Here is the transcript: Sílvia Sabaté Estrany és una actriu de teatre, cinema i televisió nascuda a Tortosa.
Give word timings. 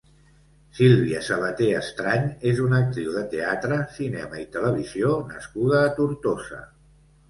Sílvia 0.77 1.19
Sabaté 1.27 1.67
Estrany 1.81 2.25
és 2.53 2.63
una 2.65 2.81
actriu 2.87 3.13
de 3.19 3.23
teatre, 3.37 3.81
cinema 4.01 4.43
i 4.45 4.51
televisió 4.59 5.17
nascuda 5.33 5.89
a 5.89 5.97
Tortosa. 6.05 6.69